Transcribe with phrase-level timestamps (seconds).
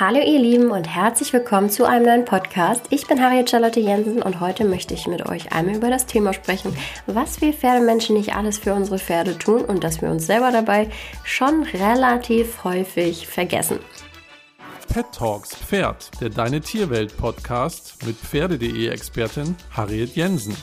[0.00, 2.82] Hallo ihr Lieben und herzlich willkommen zu einem neuen Podcast.
[2.90, 6.32] Ich bin Harriet Charlotte Jensen und heute möchte ich mit euch einmal über das Thema
[6.32, 10.52] sprechen, was wir Pferdemenschen nicht alles für unsere Pferde tun und dass wir uns selber
[10.52, 10.88] dabei
[11.24, 13.80] schon relativ häufig vergessen.
[14.94, 20.56] Pet Talks Pferd, der Deine Tierwelt Podcast mit Pferde.de Expertin Harriet Jensen.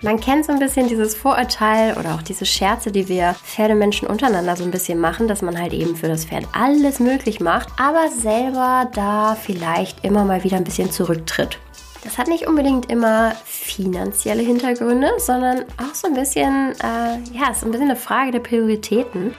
[0.00, 4.54] Man kennt so ein bisschen dieses Vorurteil oder auch diese Scherze, die wir Pferdemenschen untereinander
[4.54, 8.08] so ein bisschen machen, dass man halt eben für das Pferd alles möglich macht, aber
[8.08, 11.58] selber da vielleicht immer mal wieder ein bisschen zurücktritt.
[12.04, 17.66] Das hat nicht unbedingt immer finanzielle Hintergründe, sondern auch so ein bisschen, äh, ja, so
[17.66, 19.34] ein bisschen eine Frage der Prioritäten.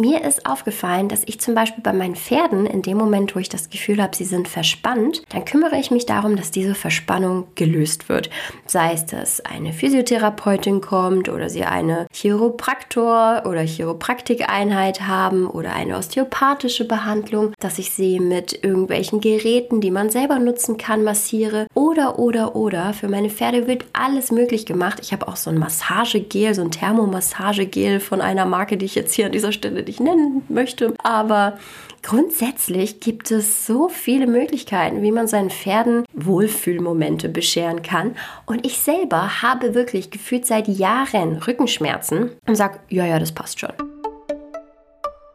[0.00, 3.50] Mir ist aufgefallen, dass ich zum Beispiel bei meinen Pferden in dem Moment, wo ich
[3.50, 8.08] das Gefühl habe, sie sind verspannt, dann kümmere ich mich darum, dass diese Verspannung gelöst
[8.08, 8.30] wird.
[8.64, 15.98] Sei es, dass eine Physiotherapeutin kommt oder sie eine Chiropraktor- oder Chiropraktikeinheit haben oder eine
[15.98, 21.89] osteopathische Behandlung, dass ich sie mit irgendwelchen Geräten, die man selber nutzen kann, massiere oder,
[21.90, 22.92] oder, oder.
[22.92, 24.98] Für meine Pferde wird alles möglich gemacht.
[25.02, 29.14] Ich habe auch so ein Massagegel, so ein Thermomassagegel von einer Marke, die ich jetzt
[29.14, 30.94] hier an dieser Stelle nicht nennen möchte.
[31.02, 31.58] Aber
[32.02, 38.14] grundsätzlich gibt es so viele Möglichkeiten, wie man seinen Pferden Wohlfühlmomente bescheren kann.
[38.46, 43.60] Und ich selber habe wirklich gefühlt seit Jahren Rückenschmerzen und sage, ja, ja, das passt
[43.60, 43.72] schon.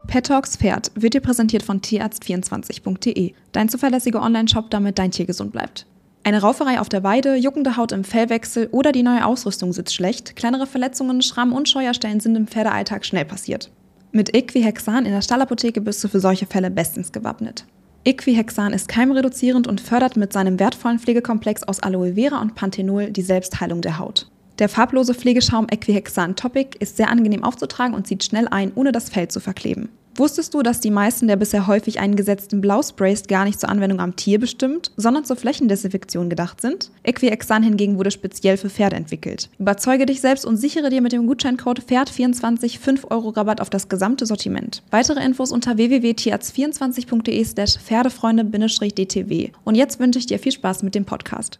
[0.06, 5.52] Pet Talks Pferd wird dir präsentiert von tierarzt24.de, dein zuverlässiger Online-Shop, damit dein Tier gesund
[5.52, 5.86] bleibt.
[6.26, 10.34] Eine Rauferei auf der Weide, juckende Haut im Fellwechsel oder die neue Ausrüstung sitzt schlecht,
[10.34, 13.70] kleinere Verletzungen, Schramm und Scheuerstellen sind im Pferdealltag schnell passiert.
[14.10, 17.64] Mit Equihexan in der Stallapotheke bist du für solche Fälle bestens gewappnet.
[18.04, 23.22] Equihexan ist keimreduzierend und fördert mit seinem wertvollen Pflegekomplex aus Aloe Vera und Panthenol die
[23.22, 24.28] Selbstheilung der Haut.
[24.58, 29.10] Der farblose Pflegeschaum Equihexan Topic ist sehr angenehm aufzutragen und zieht schnell ein, ohne das
[29.10, 29.90] Fell zu verkleben.
[30.18, 34.16] Wusstest du, dass die meisten der bisher häufig eingesetzten Blausprays gar nicht zur Anwendung am
[34.16, 36.90] Tier bestimmt, sondern zur Flächendesinfektion gedacht sind?
[37.02, 39.50] Equiexan hingegen wurde speziell für Pferde entwickelt.
[39.58, 43.88] Überzeuge dich selbst und sichere dir mit dem Gutscheincode PFERD24 5 Euro Rabatt auf das
[43.88, 44.82] gesamte Sortiment.
[44.90, 49.52] Weitere Infos unter www.tierarzt24.de slash Pferdefreunde-dtw.
[49.64, 51.58] Und jetzt wünsche ich dir viel Spaß mit dem Podcast.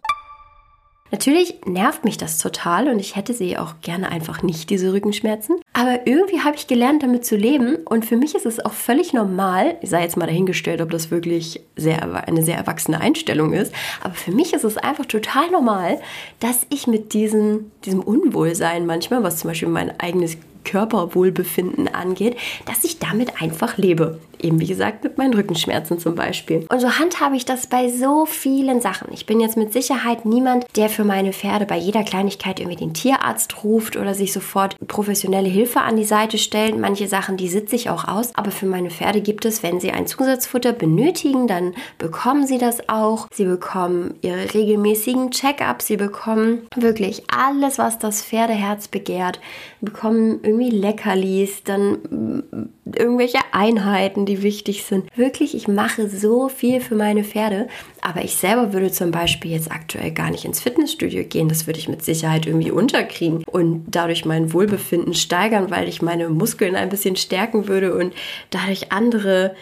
[1.11, 5.57] Natürlich nervt mich das total und ich hätte sie auch gerne einfach nicht, diese Rückenschmerzen.
[5.73, 9.13] Aber irgendwie habe ich gelernt, damit zu leben und für mich ist es auch völlig
[9.13, 13.73] normal, ich sei jetzt mal dahingestellt, ob das wirklich sehr, eine sehr erwachsene Einstellung ist,
[14.01, 15.99] aber für mich ist es einfach total normal,
[16.39, 20.37] dass ich mit diesem, diesem Unwohlsein manchmal, was zum Beispiel mein eigenes
[20.67, 22.35] Körperwohlbefinden angeht,
[22.65, 24.19] dass ich damit einfach lebe.
[24.41, 26.65] Eben wie gesagt mit meinen Rückenschmerzen zum Beispiel.
[26.69, 29.11] Und so handhabe ich das bei so vielen Sachen.
[29.11, 32.93] Ich bin jetzt mit Sicherheit niemand, der für meine Pferde bei jeder Kleinigkeit irgendwie den
[32.93, 36.77] Tierarzt ruft oder sich sofort professionelle Hilfe an die Seite stellt.
[36.77, 38.35] Manche Sachen, die sitze ich auch aus.
[38.35, 42.89] Aber für meine Pferde gibt es, wenn sie ein Zusatzfutter benötigen, dann bekommen sie das
[42.89, 43.27] auch.
[43.33, 45.87] Sie bekommen ihre regelmäßigen Check-ups.
[45.87, 49.39] Sie bekommen wirklich alles, was das Pferdeherz begehrt.
[49.81, 55.05] Bekommen irgendwie Leckerlis, dann irgendwelche Einheiten, die wichtig sind.
[55.15, 57.67] Wirklich, ich mache so viel für meine Pferde,
[58.01, 61.49] aber ich selber würde zum Beispiel jetzt aktuell gar nicht ins Fitnessstudio gehen.
[61.49, 66.29] Das würde ich mit Sicherheit irgendwie unterkriegen und dadurch mein Wohlbefinden steigern, weil ich meine
[66.29, 68.13] Muskeln ein bisschen stärken würde und
[68.49, 69.55] dadurch andere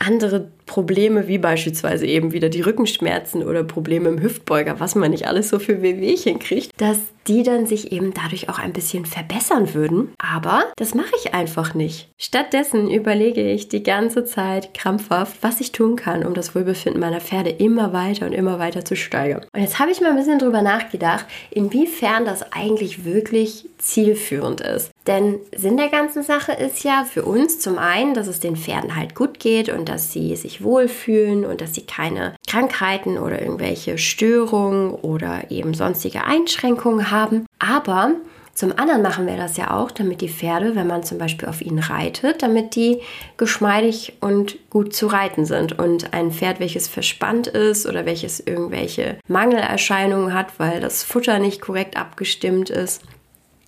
[0.00, 5.26] andere Probleme, wie beispielsweise eben wieder die Rückenschmerzen oder Probleme im Hüftbeuger, was man nicht
[5.26, 9.74] alles so für Wehwehchen kriegt, dass die dann sich eben dadurch auch ein bisschen verbessern
[9.74, 10.12] würden.
[10.18, 12.08] Aber das mache ich einfach nicht.
[12.18, 17.20] Stattdessen überlege ich die ganze Zeit krampfhaft, was ich tun kann, um das Wohlbefinden meiner
[17.20, 19.44] Pferde immer weiter und immer weiter zu steigern.
[19.52, 24.90] Und jetzt habe ich mal ein bisschen drüber nachgedacht, inwiefern das eigentlich wirklich zielführend ist.
[25.10, 28.94] Denn Sinn der ganzen Sache ist ja für uns zum einen, dass es den Pferden
[28.94, 33.98] halt gut geht und dass sie sich wohlfühlen und dass sie keine Krankheiten oder irgendwelche
[33.98, 37.46] Störungen oder eben sonstige Einschränkungen haben.
[37.58, 38.12] Aber
[38.54, 41.60] zum anderen machen wir das ja auch, damit die Pferde, wenn man zum Beispiel auf
[41.60, 43.00] ihnen reitet, damit die
[43.36, 45.76] geschmeidig und gut zu reiten sind.
[45.76, 51.60] Und ein Pferd, welches verspannt ist oder welches irgendwelche Mangelerscheinungen hat, weil das Futter nicht
[51.60, 53.02] korrekt abgestimmt ist,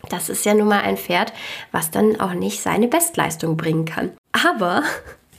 [0.08, 1.32] das ist ja nun mal ein Pferd,
[1.70, 4.12] was dann auch nicht seine Bestleistung bringen kann.
[4.32, 4.82] Aber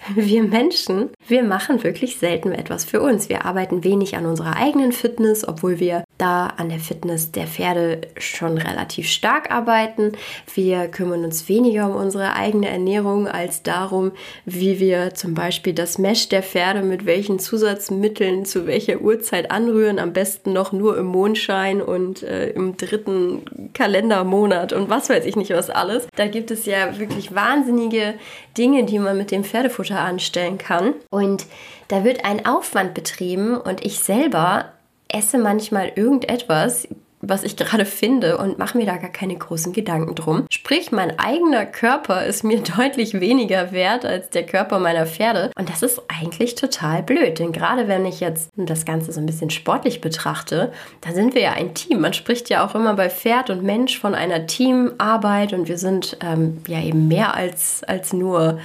[0.16, 3.30] wir Menschen, wir machen wirklich selten etwas für uns.
[3.30, 8.02] Wir arbeiten wenig an unserer eigenen Fitness, obwohl wir da an der Fitness der Pferde
[8.18, 10.14] schon relativ stark arbeiten.
[10.54, 14.12] Wir kümmern uns weniger um unsere eigene Ernährung als darum,
[14.46, 20.00] wie wir zum Beispiel das Mesh der Pferde mit welchen Zusatzmitteln zu welcher Uhrzeit anrühren.
[20.00, 25.36] Am besten noch nur im Mondschein und äh, im dritten Kalendermonat und was weiß ich
[25.36, 26.08] nicht was alles.
[26.16, 28.16] Da gibt es ja wirklich wahnsinnige
[28.58, 30.94] Dinge, die man mit dem Pferdefutter anstellen kann.
[31.10, 31.46] Und
[31.88, 34.74] da wird ein Aufwand betrieben und ich selber
[35.08, 36.88] esse manchmal irgendetwas,
[37.26, 40.46] was ich gerade finde und mache mir da gar keine großen Gedanken drum.
[40.50, 45.70] Sprich, mein eigener Körper ist mir deutlich weniger wert als der Körper meiner Pferde und
[45.70, 49.50] das ist eigentlich total blöd, denn gerade wenn ich jetzt das Ganze so ein bisschen
[49.50, 52.02] sportlich betrachte, da sind wir ja ein Team.
[52.02, 56.18] Man spricht ja auch immer bei Pferd und Mensch von einer Teamarbeit und wir sind
[56.22, 58.60] ähm, ja eben mehr als, als nur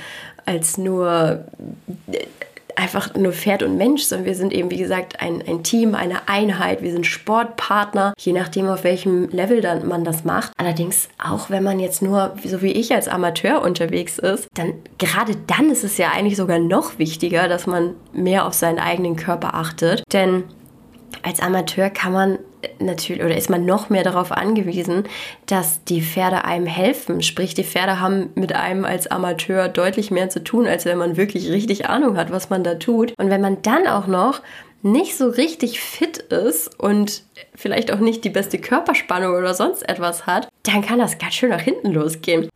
[0.48, 1.44] als nur
[2.78, 6.28] einfach nur Pferd und Mensch, sondern wir sind eben, wie gesagt, ein, ein Team, eine
[6.28, 6.80] Einheit.
[6.80, 10.52] Wir sind Sportpartner, je nachdem, auf welchem Level dann man das macht.
[10.56, 15.34] Allerdings, auch wenn man jetzt nur, so wie ich als Amateur unterwegs ist, dann gerade
[15.48, 19.54] dann ist es ja eigentlich sogar noch wichtiger, dass man mehr auf seinen eigenen Körper
[19.54, 20.04] achtet.
[20.12, 20.44] Denn
[21.22, 22.38] als Amateur kann man
[22.80, 25.04] natürlich oder ist man noch mehr darauf angewiesen,
[25.46, 27.22] dass die Pferde einem helfen.
[27.22, 31.16] Sprich, die Pferde haben mit einem als Amateur deutlich mehr zu tun, als wenn man
[31.16, 33.14] wirklich richtig Ahnung hat, was man da tut.
[33.18, 34.40] Und wenn man dann auch noch
[34.82, 37.24] nicht so richtig fit ist und
[37.54, 41.50] vielleicht auch nicht die beste Körperspannung oder sonst etwas hat, dann kann das ganz schön
[41.50, 42.48] nach hinten losgehen.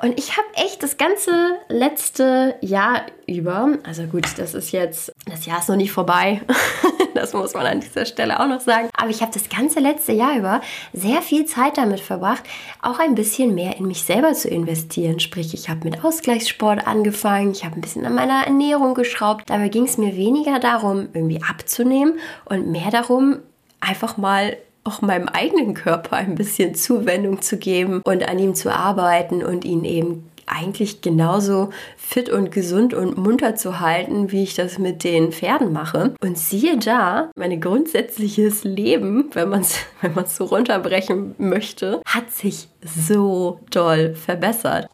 [0.00, 1.32] Und ich habe echt das ganze
[1.68, 6.40] letzte Jahr über, also gut, das ist jetzt, das Jahr ist noch nicht vorbei,
[7.18, 10.12] das muss man an dieser Stelle auch noch sagen, aber ich habe das ganze letzte
[10.12, 10.60] Jahr über
[10.92, 12.44] sehr viel Zeit damit verbracht,
[12.82, 15.20] auch ein bisschen mehr in mich selber zu investieren.
[15.20, 19.50] Sprich, ich habe mit Ausgleichssport angefangen, ich habe ein bisschen an meiner Ernährung geschraubt.
[19.50, 23.38] Dabei ging es mir weniger darum, irgendwie abzunehmen und mehr darum,
[23.80, 28.72] einfach mal auch meinem eigenen Körper ein bisschen Zuwendung zu geben und an ihm zu
[28.72, 34.54] arbeiten und ihn eben eigentlich genauso fit und gesund und munter zu halten, wie ich
[34.54, 36.14] das mit den Pferden mache.
[36.20, 42.68] Und siehe da, mein grundsätzliches Leben, wenn man es wenn so runterbrechen möchte, hat sich
[42.82, 44.88] so doll verbessert.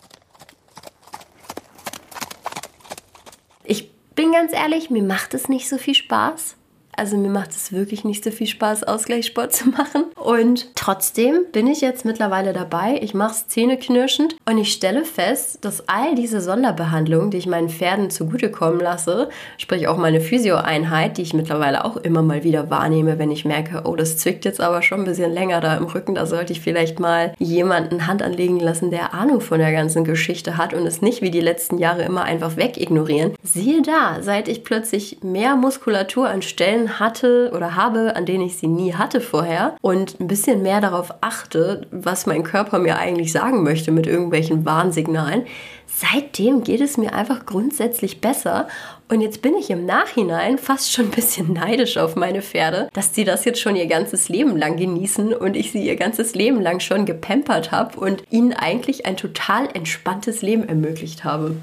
[3.65, 6.57] Ich bin ganz ehrlich, mir macht es nicht so viel Spaß.
[6.97, 10.05] Also mir macht es wirklich nicht so viel Spaß, Ausgleichssport zu machen.
[10.15, 12.99] Und trotzdem bin ich jetzt mittlerweile dabei.
[13.03, 17.69] Ich mache es zähneknirschend und ich stelle fest, dass all diese Sonderbehandlungen, die ich meinen
[17.69, 23.19] Pferden zugutekommen lasse, sprich auch meine Physio-Einheit, die ich mittlerweile auch immer mal wieder wahrnehme,
[23.19, 26.15] wenn ich merke, oh, das zwickt jetzt aber schon ein bisschen länger da im Rücken,
[26.15, 30.57] da sollte ich vielleicht mal jemanden Hand anlegen lassen, der Ahnung von der ganzen Geschichte
[30.57, 33.35] hat und es nicht wie die letzten Jahre immer einfach wegignorieren.
[33.43, 38.45] Siehe da, seit ich plötzlich mehr Muskulatur an Stellen Stellen hatte oder habe, an denen
[38.45, 42.99] ich sie nie hatte vorher und ein bisschen mehr darauf achte, was mein Körper mir
[42.99, 45.45] eigentlich sagen möchte mit irgendwelchen Warnsignalen.
[45.87, 48.69] Seitdem geht es mir einfach grundsätzlich besser
[49.09, 53.15] und jetzt bin ich im Nachhinein fast schon ein bisschen neidisch auf meine Pferde, dass
[53.15, 56.61] sie das jetzt schon ihr ganzes Leben lang genießen und ich sie ihr ganzes Leben
[56.61, 61.57] lang schon gepampert habe und ihnen eigentlich ein total entspanntes Leben ermöglicht habe.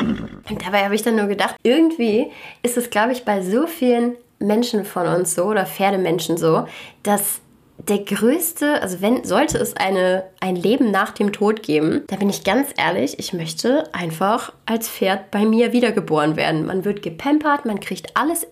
[0.00, 2.30] Und dabei habe ich dann nur gedacht, irgendwie
[2.62, 6.66] ist es, glaube ich, bei so vielen Menschen von uns so oder Pferdemenschen so,
[7.02, 7.40] dass
[7.78, 12.30] der größte, also wenn sollte es eine, ein Leben nach dem Tod geben, da bin
[12.30, 16.66] ich ganz ehrlich, ich möchte einfach als Pferd bei mir wiedergeboren werden.
[16.66, 18.46] Man wird gepampert, man kriegt alles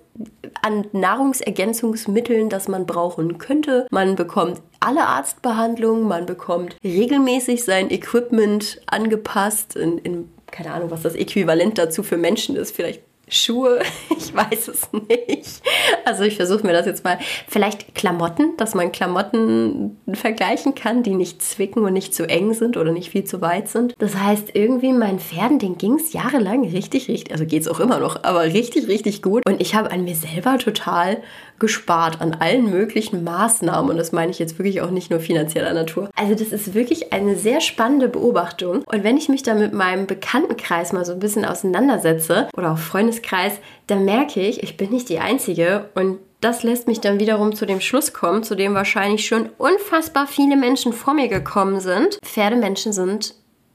[0.61, 3.87] an Nahrungsergänzungsmitteln, das man brauchen könnte.
[3.91, 11.03] Man bekommt alle Arztbehandlungen, man bekommt regelmäßig sein Equipment angepasst in, in keine Ahnung, was
[11.03, 12.77] das Äquivalent dazu für Menschen ist.
[12.77, 13.81] Vielleicht Schuhe,
[14.35, 15.63] weiß es nicht.
[16.05, 17.19] Also ich versuche mir das jetzt mal.
[17.49, 22.77] Vielleicht Klamotten, dass man Klamotten vergleichen kann, die nicht zwicken und nicht zu eng sind
[22.77, 23.95] oder nicht viel zu weit sind.
[23.99, 27.81] Das heißt, irgendwie meinen Pferden, denen ging es jahrelang richtig, richtig, also geht es auch
[27.81, 29.43] immer noch, aber richtig, richtig gut.
[29.47, 31.23] Und ich habe an mir selber total
[31.63, 33.89] gespart an allen möglichen Maßnahmen.
[33.89, 36.11] Und das meine ich jetzt wirklich auch nicht nur finanzieller Natur.
[36.17, 38.83] Also das ist wirklich eine sehr spannende Beobachtung.
[38.85, 42.79] Und wenn ich mich da mit meinem Bekanntenkreis mal so ein bisschen auseinandersetze oder auch
[42.79, 43.53] Freundeskreis,
[43.87, 47.67] dann merke ich, ich bin nicht die Einzige und das lässt mich dann wiederum zu
[47.67, 52.19] dem Schluss kommen, zu dem wahrscheinlich schon unfassbar viele Menschen vor mir gekommen sind.
[52.23, 53.35] Pferdemenschen sind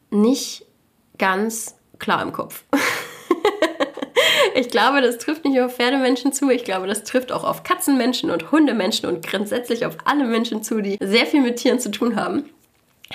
[0.10, 0.66] nicht
[1.18, 2.64] ganz klar im Kopf.
[4.58, 7.62] Ich glaube, das trifft nicht nur auf Pferdemenschen zu, ich glaube, das trifft auch auf
[7.62, 11.92] Katzenmenschen und Hundemenschen und grundsätzlich auf alle Menschen zu, die sehr viel mit Tieren zu
[11.92, 12.46] tun haben.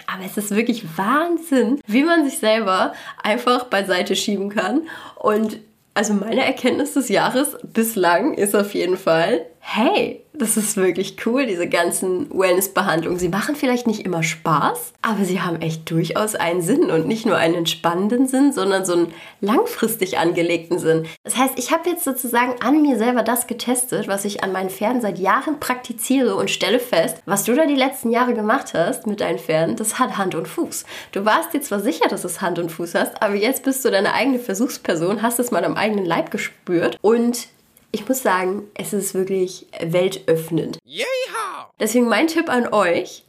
[0.06, 2.92] Aber es ist wirklich Wahnsinn, wie man sich selber
[3.24, 4.82] einfach beiseite schieben kann.
[5.16, 5.58] Und
[5.94, 11.46] also meine Erkenntnis des Jahres bislang ist auf jeden Fall, hey, das ist wirklich cool,
[11.46, 13.18] diese ganzen Wellness-Behandlungen.
[13.18, 17.24] Sie machen vielleicht nicht immer Spaß, aber sie haben echt durchaus einen Sinn und nicht
[17.24, 21.06] nur einen entspannenden Sinn, sondern so einen langfristig angelegten Sinn.
[21.22, 24.68] Das heißt, ich habe jetzt sozusagen an mir selber das getestet, was ich an meinen
[24.68, 29.06] Pferden seit Jahren praktiziere und stelle fest, was du da die letzten Jahre gemacht hast
[29.06, 30.84] mit deinen Pferden, das hat Hand und Fuß.
[31.12, 33.90] Du warst dir zwar sicher, dass es Hand und Fuß hast, aber jetzt bist du
[33.90, 37.48] deine eigene Versuchsperson, hast es mal am eigenen Leib gespürt und
[37.92, 40.78] ich muss sagen, es ist wirklich weltöffnend.
[40.84, 41.66] Yeehaw!
[41.78, 43.24] Deswegen mein Tipp an euch,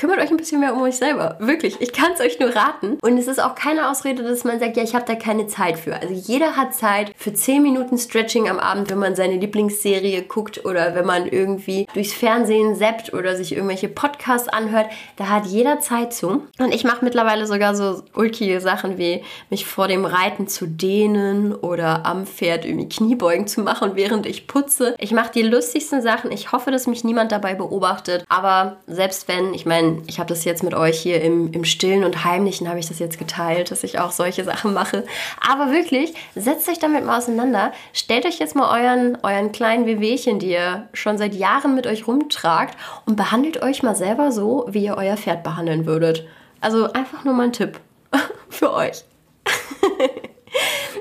[0.00, 1.36] kümmert euch ein bisschen mehr um euch selber.
[1.40, 2.98] Wirklich, ich kann es euch nur raten.
[3.02, 5.78] Und es ist auch keine Ausrede, dass man sagt, ja, ich habe da keine Zeit
[5.78, 5.94] für.
[5.94, 10.64] Also jeder hat Zeit für 10 Minuten Stretching am Abend, wenn man seine Lieblingsserie guckt
[10.64, 14.86] oder wenn man irgendwie durchs Fernsehen zappt oder sich irgendwelche Podcasts anhört.
[15.16, 16.46] Da hat jeder Zeit zu.
[16.58, 21.54] Und ich mache mittlerweile sogar so ulkige Sachen wie mich vor dem Reiten zu dehnen
[21.54, 24.94] oder am Pferd irgendwie Kniebeugen zu machen, während ich putze.
[24.98, 26.32] Ich mache die lustigsten Sachen.
[26.32, 28.24] Ich hoffe, dass mich niemand dabei beobachtet.
[28.30, 32.04] Aber selbst wenn, ich meine, ich habe das jetzt mit euch hier im, im Stillen
[32.04, 35.04] und Heimlichen, habe ich das jetzt geteilt, dass ich auch solche Sachen mache.
[35.40, 37.72] Aber wirklich, setzt euch damit mal auseinander.
[37.92, 42.06] Stellt euch jetzt mal euren, euren kleinen Wehwehchen, die ihr schon seit Jahren mit euch
[42.06, 46.26] rumtragt und behandelt euch mal selber so, wie ihr euer Pferd behandeln würdet.
[46.60, 47.80] Also einfach nur mal ein Tipp
[48.48, 49.04] für euch.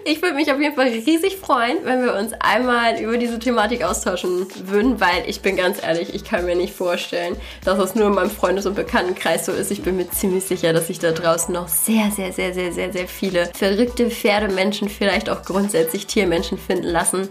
[0.05, 3.83] Ich würde mich auf jeden Fall riesig freuen, wenn wir uns einmal über diese Thematik
[3.83, 8.07] austauschen würden, weil ich bin ganz ehrlich, ich kann mir nicht vorstellen, dass das nur
[8.07, 9.71] in meinem Freundes- und Bekanntenkreis so ist.
[9.71, 12.91] Ich bin mir ziemlich sicher, dass sich da draußen noch sehr, sehr, sehr, sehr, sehr,
[12.91, 17.29] sehr viele verrückte Pferdemenschen, vielleicht auch grundsätzlich Tiermenschen finden lassen,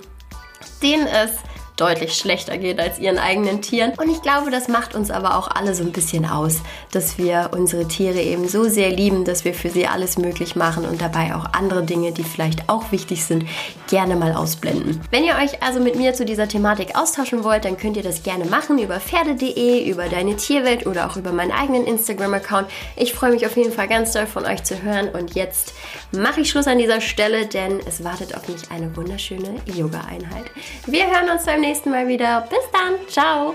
[0.83, 1.33] denen es
[1.79, 3.93] deutlich schlechter geht als ihren eigenen Tieren.
[3.97, 7.51] Und ich glaube, das macht uns aber auch alle so ein bisschen aus, dass wir
[7.53, 11.35] unsere Tiere eben so sehr lieben, dass wir für sie alles möglich machen und dabei
[11.35, 13.45] auch andere Dinge, die vielleicht auch wichtig sind,
[13.89, 15.01] gerne mal ausblenden.
[15.11, 18.23] Wenn ihr euch also mit mir zu dieser Thematik austauschen wollt, dann könnt ihr das
[18.23, 22.69] gerne machen über pferde.de, über deine Tierwelt oder auch über meinen eigenen Instagram-Account.
[22.97, 25.75] Ich freue mich auf jeden Fall ganz doll von euch zu hören und jetzt
[26.11, 30.51] mache ich Schluss an dieser Stelle, denn es wartet auf mich eine wunderschöne Yoga-Einheit.
[30.87, 32.47] Wir hören uns beim nächsten nächsten Mal wieder.
[32.49, 32.95] Bis dann.
[33.09, 33.55] Ciao.